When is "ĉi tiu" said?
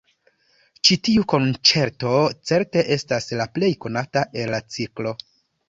0.87-1.25